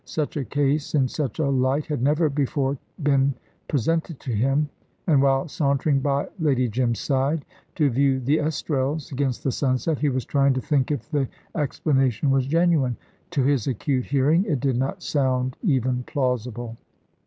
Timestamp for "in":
0.95-1.07